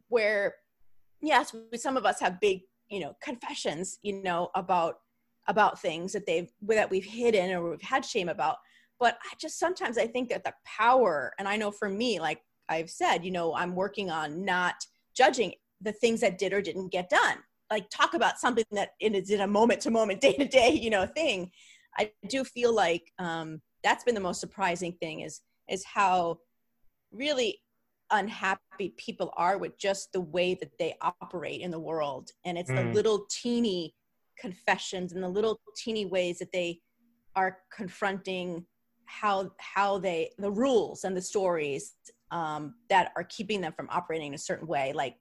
[0.09, 0.55] where
[1.21, 4.97] yes some of us have big you know confessions you know about
[5.49, 8.57] about things that they've that we've hidden or we've had shame about.
[9.01, 12.41] But i just sometimes i think that the power and i know for me like
[12.69, 14.75] i've said you know i'm working on not
[15.19, 17.39] judging the things that did or didn't get done.
[17.71, 20.91] Like talk about something that is in a moment to moment day to day you
[20.91, 21.51] know thing.
[21.99, 26.39] I do feel like um that's been the most surprising thing is is how
[27.13, 27.61] really
[28.11, 32.31] unhappy people are with just the way that they operate in the world.
[32.47, 32.77] And it's mm.
[32.77, 33.95] the little teeny
[34.40, 36.81] confessions and the little teeny ways that they
[37.37, 38.64] are confronting
[39.07, 41.94] how how they the rules and the stories
[42.31, 45.16] um, that are keeping them from operating in a certain way like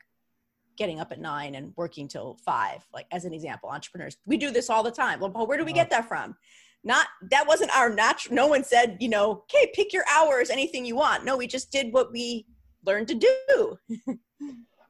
[0.77, 4.51] getting up at nine and working till five like as an example entrepreneurs we do
[4.51, 5.19] this all the time.
[5.19, 6.35] Well where do we get that from?
[6.83, 10.85] Not that wasn't our natural no one said you know okay pick your hours anything
[10.85, 11.23] you want.
[11.23, 12.45] No we just did what we
[12.85, 13.77] learned to do.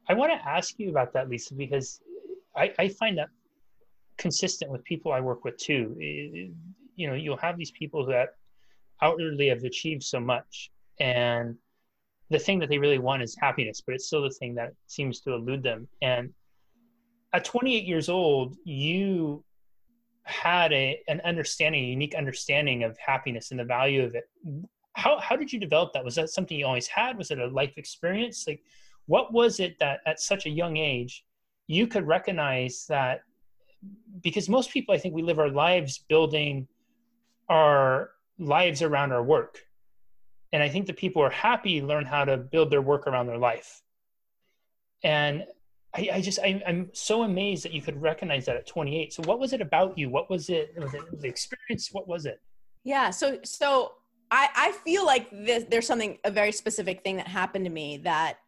[0.09, 1.99] I want to ask you about that lisa because
[2.55, 3.29] I, I find that
[4.17, 5.95] consistent with people I work with too.
[5.99, 8.29] You know, you'll have these people that
[9.01, 11.55] outwardly have achieved so much, and
[12.29, 15.21] the thing that they really want is happiness, but it's still the thing that seems
[15.21, 15.87] to elude them.
[16.01, 16.33] And
[17.33, 19.43] at 28 years old, you
[20.23, 24.25] had a an understanding, a unique understanding of happiness and the value of it.
[24.93, 26.03] How how did you develop that?
[26.03, 27.17] Was that something you always had?
[27.17, 28.45] Was it a life experience?
[28.47, 28.61] Like,
[29.05, 31.23] what was it that at such a young age
[31.67, 33.21] you could recognize that
[34.21, 36.67] because most people, I think, we live our lives building
[37.49, 39.59] our lives around our work.
[40.53, 43.27] And I think the people who are happy learn how to build their work around
[43.27, 43.81] their life.
[45.03, 45.45] And
[45.95, 49.13] I, I just, I, am so amazed that you could recognize that at 28.
[49.13, 50.09] So, what was it about you?
[50.09, 50.73] What was it?
[50.77, 51.89] Was it the experience?
[51.91, 52.41] What was it?
[52.83, 53.09] Yeah.
[53.09, 53.93] So, so
[54.31, 57.97] I, I feel like this, there's something, a very specific thing that happened to me
[57.99, 58.39] that,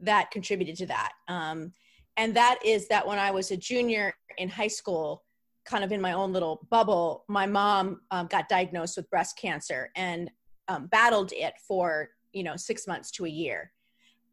[0.00, 1.12] that contributed to that.
[1.28, 1.72] Um,
[2.16, 5.24] and that is that when I was a junior in high school,
[5.64, 9.90] kind of in my own little bubble, my mom um, got diagnosed with breast cancer
[9.96, 10.30] and
[10.68, 13.72] um, battled it for you know six months to a year,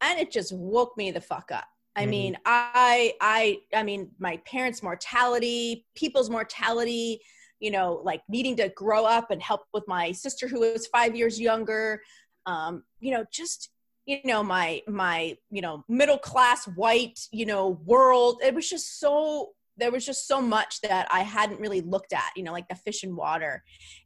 [0.02, 1.68] and it just woke me the fuck up.
[1.96, 2.12] I mm-hmm.
[2.12, 7.20] mean, I, I, I mean, my parents' mortality, people's mortality,
[7.60, 11.16] you know, like needing to grow up and help with my sister who was five
[11.16, 12.02] years younger,
[12.46, 13.70] um, you know, just
[14.10, 18.42] you know my my you know middle class white you know world.
[18.44, 22.32] It was just so there was just so much that i hadn't really looked at
[22.36, 23.64] you know like the fish and water.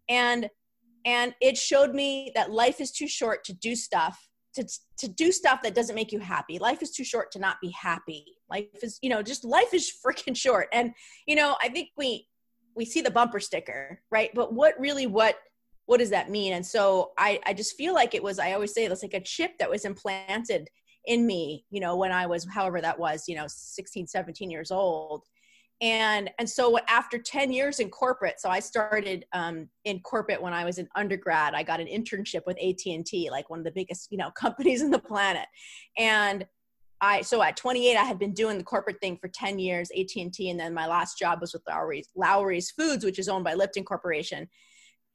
[0.10, 0.50] And
[1.06, 5.32] and it showed me that life is too short to do stuff to to do
[5.32, 6.60] stuff that doesn't make you happy.
[6.60, 8.26] Life is too short to not be happy.
[8.50, 10.68] Life is you know just life is freaking short.
[10.74, 10.92] And
[11.26, 12.28] you know i think we
[12.76, 14.32] we see the bumper sticker right?
[14.36, 15.38] But what really what
[15.86, 16.54] what does that mean?
[16.54, 19.19] And so i i just feel like it was i always say it's like a
[19.19, 20.67] chip that was implanted
[21.06, 24.72] in me you know when i was however that was you know 16 17 years
[24.72, 25.26] old.
[25.82, 30.54] And and so after 10 years in corporate so i started um, in corporate when
[30.54, 31.54] i was an undergrad.
[31.54, 34.91] I got an internship with at&t like one of the biggest you know companies in
[34.91, 35.48] the planet.
[35.98, 36.46] And
[37.02, 40.50] I so at 28 I had been doing the corporate thing for 10 years AT&T
[40.50, 43.84] and then my last job was with Lawry's, Lawry's Foods which is owned by Lipton
[43.84, 44.48] Corporation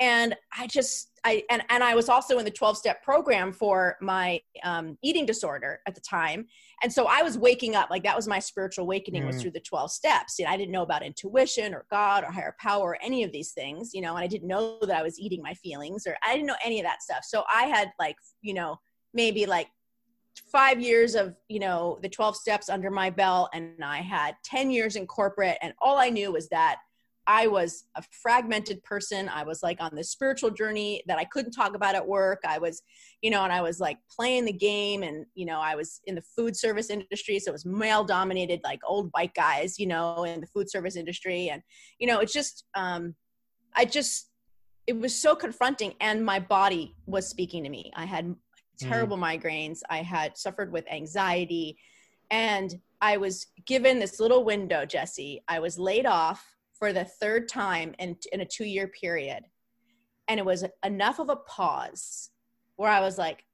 [0.00, 3.96] and i just i and, and i was also in the 12 step program for
[4.00, 6.46] my um, eating disorder at the time.
[6.82, 9.26] And so i was waking up like that was my spiritual awakening mm.
[9.26, 10.38] was through the 12 steps.
[10.38, 13.32] You know, i didn't know about intuition or god or higher power or any of
[13.32, 16.16] these things you know and i didn't know that i was eating my feelings or
[16.24, 17.24] i didn't know any of that stuff.
[17.24, 18.78] So i had like you know
[19.14, 19.68] maybe like
[20.52, 24.70] five years of you know the 12 steps under my belt and i had 10
[24.70, 26.78] years in corporate and all i knew was that
[27.30, 29.28] I was a fragmented person.
[29.28, 32.40] I was like on this spiritual journey that I couldn't talk about at work.
[32.48, 32.80] I was,
[33.20, 36.14] you know, and I was like playing the game and, you know, I was in
[36.14, 37.38] the food service industry.
[37.38, 40.96] So it was male dominated, like old white guys, you know, in the food service
[40.96, 41.50] industry.
[41.50, 41.60] And,
[41.98, 43.14] you know, it's just, um,
[43.76, 44.30] I just,
[44.86, 47.92] it was so confronting and my body was speaking to me.
[47.94, 48.34] I had
[48.80, 49.42] terrible mm.
[49.42, 49.80] migraines.
[49.90, 51.76] I had suffered with anxiety
[52.30, 55.42] And I was given this little window, Jesse.
[55.46, 56.44] I was laid off
[56.78, 59.44] for the third time in, in a two year period.
[60.28, 62.30] And it was enough of a pause
[62.76, 63.44] where I was like,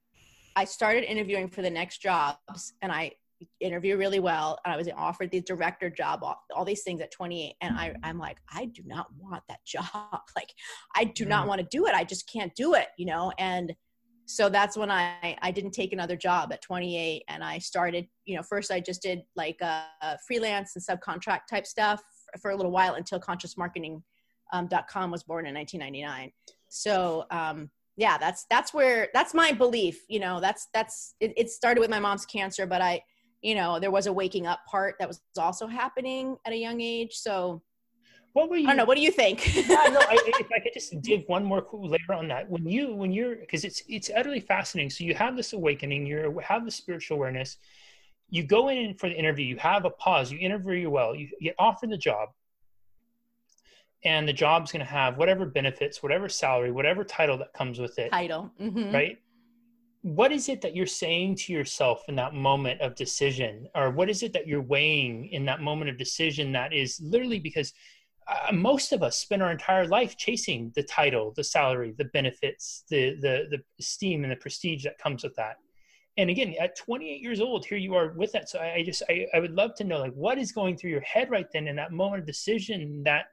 [0.57, 3.13] I started interviewing for the next jobs and I
[3.61, 4.59] interview really well.
[4.65, 7.55] And I was offered the director job, all, these things at 28.
[7.61, 9.85] And I, I'm like, I do not want that job.
[10.37, 10.53] Like,
[10.97, 11.49] I do not mm.
[11.49, 11.95] want to do it.
[11.95, 13.33] I just can't do it, you know?
[13.39, 13.73] And
[14.27, 18.37] so that's when I, I didn't take another job at 28 and I started, you
[18.37, 22.03] know, first I just did like uh, a freelance and subcontract type stuff
[22.41, 24.03] for a little while until consciousmarketing.com
[24.53, 26.33] um, was born in 1999.
[26.69, 31.51] So, um, yeah, that's, that's where, that's my belief, you know, that's, that's, it, it
[31.51, 33.03] started with my mom's cancer, but I,
[33.45, 36.81] you know, there was a waking up part that was also happening at a young
[36.81, 37.13] age.
[37.13, 37.63] So,
[38.33, 38.67] what were you?
[38.67, 38.85] I don't know.
[38.85, 39.55] What do you think?
[39.69, 42.93] yeah, no, I, if I could just dig one more layer on that, when you
[42.93, 44.91] when you're because it's it's utterly fascinating.
[44.91, 47.59] So you have this awakening, you have the spiritual awareness.
[48.31, 49.47] You go in for the interview.
[49.47, 50.33] You have a pause.
[50.33, 51.15] You interview well.
[51.15, 52.31] You get offered the job,
[54.05, 57.99] and the job's going to have whatever benefits, whatever salary, whatever title that comes with
[57.99, 58.11] it.
[58.11, 58.93] Title, mm-hmm.
[58.93, 59.19] right?
[60.03, 64.11] What is it that you're saying to yourself in that moment of decision, or what
[64.11, 67.73] is it that you're weighing in that moment of decision that is literally because
[68.27, 72.85] uh, most of us spend our entire life chasing the title, the salary, the benefits,
[72.89, 75.57] the the the esteem and the prestige that comes with that.
[76.17, 78.49] And again, at 28 years old, here you are with that.
[78.49, 80.91] So I, I just I, I would love to know like what is going through
[80.91, 83.27] your head right then in that moment of decision that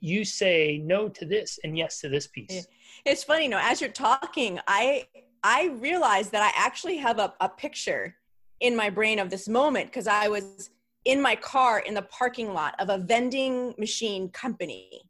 [0.00, 2.66] you say no to this and yes to this piece.
[3.04, 5.06] It's funny, you know, as you're talking, I
[5.42, 8.16] I realized that I actually have a, a picture
[8.60, 10.70] in my brain of this moment because I was
[11.04, 15.07] in my car in the parking lot of a vending machine company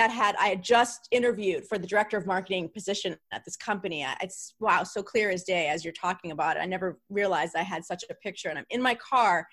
[0.00, 4.06] that had I had just interviewed for the director of marketing position at this company.
[4.22, 6.60] It's wow, so clear as day as you're talking about it.
[6.60, 9.46] I never realized I had such a picture, and I'm in my car,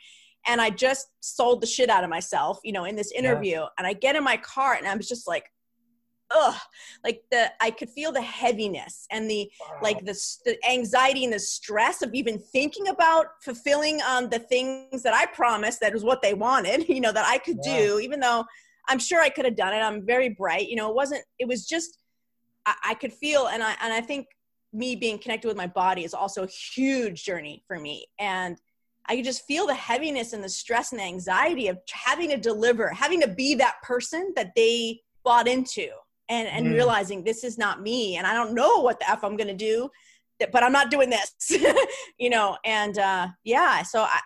[0.45, 3.63] and I just sold the shit out of myself, you know, in this interview.
[3.77, 5.43] And I get in my car, and I'm just like,
[6.35, 6.55] ugh
[7.05, 9.77] like the i could feel the heaviness and the wow.
[9.81, 15.01] like the, the anxiety and the stress of even thinking about fulfilling um the things
[15.03, 17.77] that i promised that was what they wanted you know that i could yeah.
[17.77, 18.43] do even though
[18.87, 21.47] i'm sure i could have done it i'm very bright you know it wasn't it
[21.47, 21.99] was just
[22.65, 24.27] I, I could feel and i and i think
[24.73, 28.57] me being connected with my body is also a huge journey for me and
[29.09, 32.35] I could just feel the heaviness and the stress and the anxiety of having to
[32.35, 35.87] deliver, having to be that person that they bought into
[36.29, 36.73] and and mm.
[36.73, 39.53] realizing this is not me and i don't know what the f i'm going to
[39.53, 39.89] do
[40.51, 41.33] but i'm not doing this
[42.17, 44.19] you know and uh yeah so i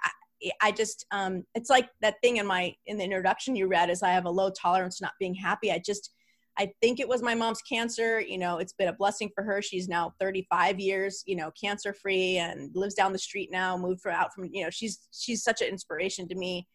[0.62, 4.04] I just um it's like that thing in my in the introduction you read is
[4.04, 5.72] I have a low tolerance to not being happy.
[5.72, 6.12] I just
[6.58, 8.20] I think it was my mom's cancer.
[8.20, 9.62] You know, it's been a blessing for her.
[9.62, 14.02] She's now 35 years, you know, cancer free and lives down the street now, moved
[14.02, 16.68] from out from, you know, she's she's such an inspiration to me.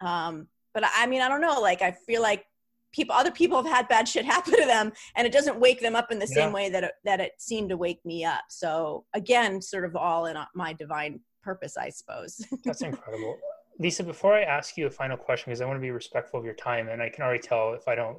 [0.00, 2.44] Um, but I mean, I don't know, like I feel like
[2.92, 5.96] people other people have had bad shit happen to them and it doesn't wake them
[5.96, 9.04] up in the same way that it, that it seemed to wake me up so
[9.14, 13.36] again sort of all in my divine purpose i suppose that's incredible
[13.78, 16.44] lisa before i ask you a final question because i want to be respectful of
[16.44, 18.18] your time and i can already tell if i don't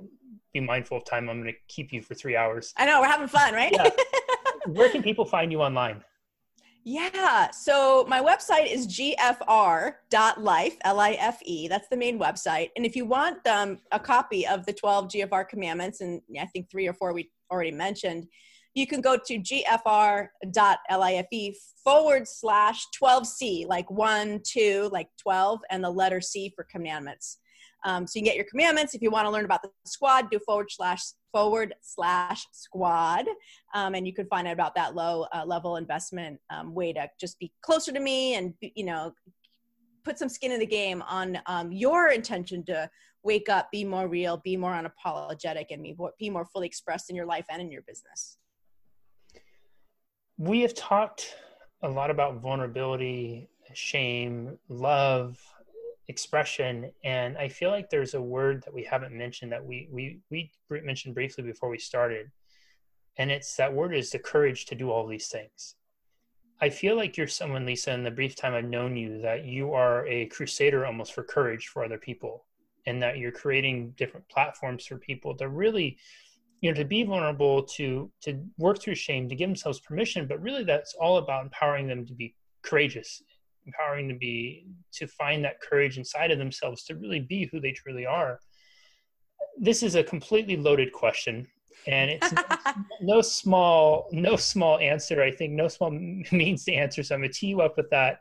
[0.53, 3.07] be mindful of time i'm going to keep you for three hours i know we're
[3.07, 3.89] having fun right yeah.
[4.67, 6.03] where can people find you online
[6.87, 7.49] yeah.
[7.49, 11.67] So my website is gfr.life, L I F E.
[11.67, 12.69] That's the main website.
[12.75, 16.69] And if you want um, a copy of the 12 GFR commandments, and I think
[16.69, 18.27] three or four we already mentioned,
[18.75, 20.27] you can go to gfr.life
[21.83, 27.39] forward slash 12C, like one, two, like 12, and the letter C for commandments.
[27.85, 28.93] Um, so you can get your commandments.
[28.93, 33.25] If you want to learn about the squad, do forward slash forward slash squad.
[33.73, 37.09] Um, and you can find out about that low uh, level investment um, way to
[37.19, 39.13] just be closer to me and, you know,
[40.03, 42.89] put some skin in the game on um, your intention to
[43.23, 47.09] wake up, be more real, be more unapologetic, and be more, be more fully expressed
[47.09, 48.37] in your life and in your business.
[50.37, 51.35] We have talked
[51.81, 55.39] a lot about vulnerability, shame, love,
[56.07, 60.19] expression and i feel like there's a word that we haven't mentioned that we we
[60.29, 62.29] we mentioned briefly before we started
[63.17, 65.75] and it's that word is the courage to do all these things.
[66.61, 69.73] I feel like you're someone lisa in the brief time i've known you that you
[69.73, 72.45] are a crusader almost for courage for other people
[72.85, 75.97] and that you're creating different platforms for people to really
[76.61, 80.41] you know to be vulnerable to to work through shame to give themselves permission but
[80.41, 82.33] really that's all about empowering them to be
[82.63, 83.21] courageous
[83.65, 87.71] empowering to be to find that courage inside of themselves to really be who they
[87.71, 88.39] truly are.
[89.57, 91.47] This is a completely loaded question
[91.87, 92.33] and it's
[93.01, 95.91] no, small no small answer i think no small
[96.31, 98.19] means to answer so i'm going to tee you up with that.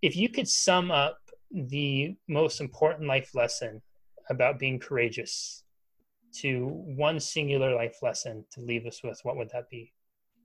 [0.00, 1.18] If you could sum up
[1.50, 3.82] the most important life lesson
[4.30, 5.64] about being courageous
[6.42, 9.92] to one singular life lesson to leave us with, what would that be?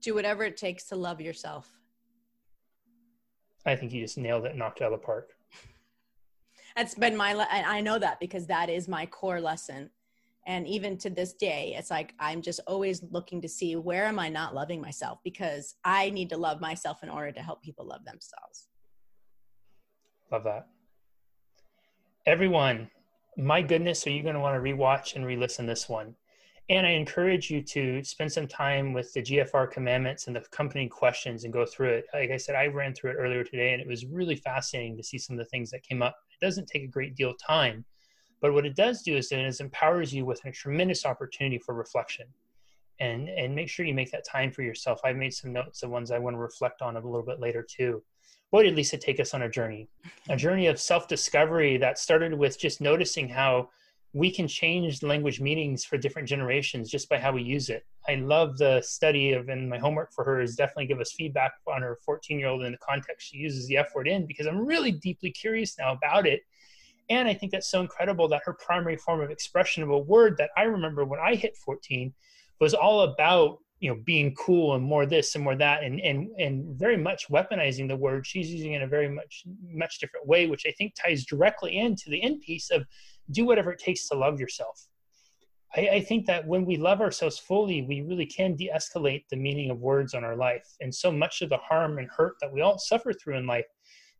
[0.02, 1.70] Do whatever it takes to love yourself.
[3.66, 5.30] I think you just nailed it, knocked it out of the park.
[6.76, 9.90] That's been my, le- I know that because that is my core lesson.
[10.46, 14.18] And even to this day, it's like I'm just always looking to see where am
[14.18, 17.86] I not loving myself because I need to love myself in order to help people
[17.86, 18.68] love themselves.
[20.30, 20.66] Love that.
[22.26, 22.90] Everyone,
[23.36, 26.14] my goodness, are you going to want to rewatch and re-listen this one?
[26.70, 30.88] And I encourage you to spend some time with the GFR commandments and the accompanying
[30.88, 32.06] questions and go through it.
[32.14, 35.02] Like I said, I ran through it earlier today and it was really fascinating to
[35.02, 36.16] see some of the things that came up.
[36.40, 37.84] It doesn't take a great deal of time,
[38.40, 42.26] but what it does do is it empowers you with a tremendous opportunity for reflection.
[43.00, 45.00] And, and make sure you make that time for yourself.
[45.04, 47.66] I've made some notes of ones I want to reflect on a little bit later
[47.68, 48.02] too
[48.54, 49.88] boy, did Lisa take us on a journey,
[50.28, 53.68] a journey of self discovery that started with just noticing how
[54.12, 57.84] we can change language meanings for different generations just by how we use it.
[58.08, 61.54] I love the study of, and my homework for her is definitely give us feedback
[61.66, 64.46] on her 14 year old in the context she uses the F word in, because
[64.46, 66.42] I'm really deeply curious now about it.
[67.10, 70.36] And I think that's so incredible that her primary form of expression of a word
[70.38, 72.14] that I remember when I hit 14
[72.60, 76.30] was all about you know being cool and more this and more that and and
[76.38, 78.26] and very much weaponizing the word.
[78.26, 82.10] She's using in a very much much different way which i think ties directly into
[82.10, 82.86] the end piece of
[83.30, 84.86] do whatever it takes to love yourself.
[85.76, 89.70] I, I think that when we love ourselves fully we really can de-escalate the meaning
[89.70, 90.66] of words on our life.
[90.80, 93.66] And so much of the harm and hurt that we all suffer through in life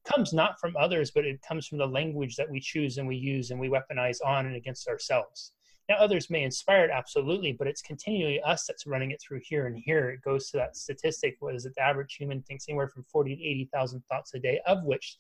[0.05, 3.17] comes not from others but it comes from the language that we choose and we
[3.17, 5.53] use and we weaponize on and against ourselves
[5.89, 9.67] now, others may inspire it, absolutely, but it's continually us that's running it through here
[9.67, 10.09] and here.
[10.09, 11.37] It goes to that statistic.
[11.41, 11.75] What is it?
[11.77, 15.19] The average human thinks anywhere from 40 to 80,000 thoughts a day, of which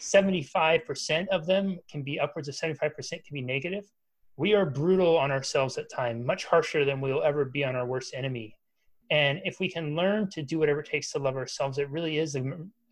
[0.00, 3.90] 75% of them can be upwards of 75% can be negative.
[4.36, 7.86] We are brutal on ourselves at times, much harsher than we'll ever be on our
[7.86, 8.56] worst enemy.
[9.10, 12.18] And if we can learn to do whatever it takes to love ourselves, it really
[12.18, 12.42] is a,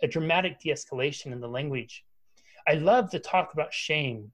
[0.03, 2.05] a dramatic de escalation in the language.
[2.67, 4.33] I love to talk about shame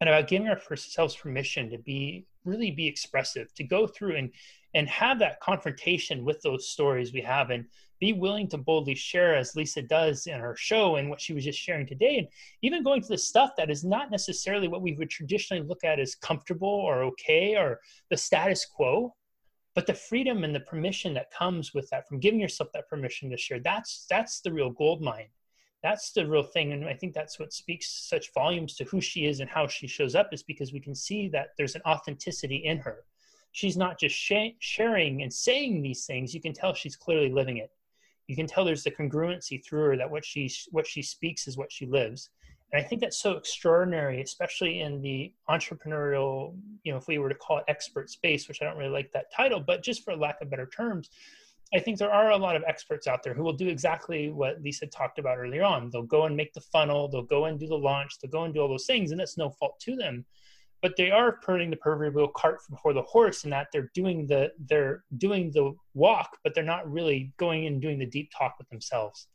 [0.00, 4.30] and about giving ourselves permission to be really be expressive to go through and
[4.74, 7.64] and have that confrontation with those stories we have and
[8.00, 11.44] be willing to boldly share as lisa does in her show and what she was
[11.44, 12.18] just sharing today.
[12.18, 12.28] And
[12.60, 16.00] even going to the stuff that is not necessarily what we would traditionally look at
[16.00, 17.80] as comfortable or okay or
[18.10, 19.14] the status quo
[19.74, 23.30] but the freedom and the permission that comes with that from giving yourself that permission
[23.30, 25.28] to share that's that's the real gold mine
[25.84, 29.26] that's the real thing and i think that's what speaks such volumes to who she
[29.26, 32.56] is and how she shows up is because we can see that there's an authenticity
[32.56, 33.04] in her.
[33.52, 36.34] She's not just sh- sharing and saying these things.
[36.34, 37.70] You can tell she's clearly living it.
[38.26, 41.58] You can tell there's the congruency through her that what she what she speaks is
[41.58, 42.30] what she lives.
[42.72, 47.28] And i think that's so extraordinary especially in the entrepreneurial you know if we were
[47.28, 50.16] to call it expert space which i don't really like that title but just for
[50.16, 51.10] lack of better terms
[51.74, 54.62] I think there are a lot of experts out there who will do exactly what
[54.62, 55.90] Lisa talked about earlier on.
[55.90, 58.54] They'll go and make the funnel, they'll go and do the launch, they'll go and
[58.54, 60.24] do all those things, and that's no fault to them.
[60.82, 64.52] But they are putting the proverbial cart before the horse in that they're doing the
[64.66, 68.68] they're doing the walk, but they're not really going and doing the deep talk with
[68.68, 69.26] themselves.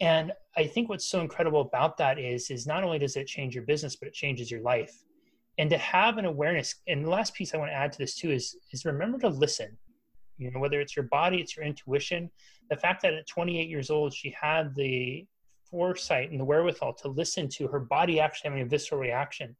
[0.00, 3.54] And I think what's so incredible about that is is not only does it change
[3.54, 5.04] your business, but it changes your life.
[5.58, 8.16] And to have an awareness, and the last piece I want to add to this
[8.16, 9.78] too is is remember to listen
[10.40, 12.30] you know whether it's your body it's your intuition.
[12.70, 15.26] The fact that at 28 years old she had the
[15.70, 19.54] foresight and the wherewithal to listen to her body actually having a visceral reaction.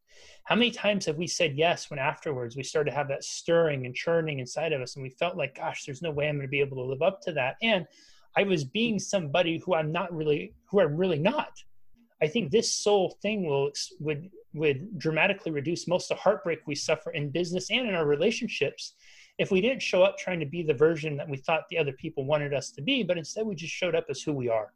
[0.45, 3.87] How many times have we said yes when afterwards we started to have that stirring
[3.87, 6.47] and churning inside of us and we felt like gosh there's no way i'm going
[6.47, 7.57] to be able to live up to that?
[7.62, 7.87] And
[8.37, 11.53] i was being somebody who i'm not really who i'm really not.
[12.22, 13.70] I think this soul thing will
[14.01, 18.07] would would dramatically reduce most of the heartbreak we suffer in business and in our
[18.07, 18.95] relationships
[19.41, 21.93] if we didn't show up trying to be the version that we thought the other
[21.93, 24.74] people wanted us to be, but instead we just showed up as who we are.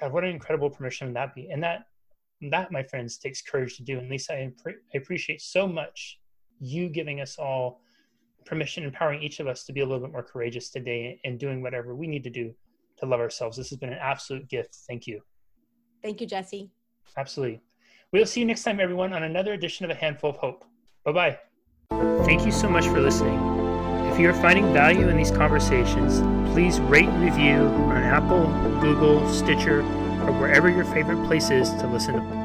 [0.00, 1.50] God, what an incredible permission would that be.
[1.50, 1.86] And that,
[2.52, 3.98] that, my friends, takes courage to do.
[3.98, 6.20] And Lisa, I, I appreciate so much
[6.60, 7.80] you giving us all
[8.46, 11.60] permission, empowering each of us to be a little bit more courageous today and doing
[11.60, 12.54] whatever we need to do
[12.98, 13.56] to love ourselves.
[13.56, 14.76] This has been an absolute gift.
[14.86, 15.20] Thank you.
[16.00, 16.70] Thank you, Jesse.
[17.16, 17.60] Absolutely.
[18.12, 20.64] We'll see you next time, everyone, on another edition of A Handful of Hope.
[21.04, 21.38] Bye bye.
[22.24, 23.53] Thank you so much for listening.
[24.14, 26.20] If you are finding value in these conversations,
[26.52, 28.46] please rate and review on Apple,
[28.80, 32.43] Google, Stitcher, or wherever your favorite place is to listen to